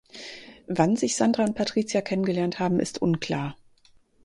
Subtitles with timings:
[0.65, 3.55] Wann sich Sandra und Patricia kennengelernt haben, ist unklar.